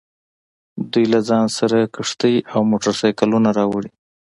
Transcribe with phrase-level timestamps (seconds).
[0.91, 3.89] دوی له ځان سره کښتۍ او موټر سایکلونه راوړي